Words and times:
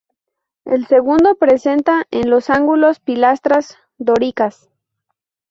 El 0.65 0.87
segundo 0.87 1.35
presenta, 1.35 2.07
en 2.09 2.31
los 2.31 2.49
ángulos, 2.49 2.99
pilastras 2.99 3.77
dóricas. 3.99 4.67